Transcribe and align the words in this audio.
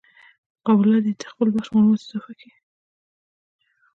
قابله 0.65 0.97
دي 1.05 1.11
د 1.19 1.23
خپل 1.31 1.47
بخش 1.55 1.67
معلومات 1.73 2.01
اضافه 2.05 2.33
کي. 2.39 2.51